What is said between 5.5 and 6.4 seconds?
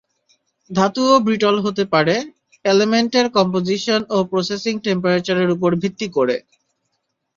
উপর ভিত্তি করে।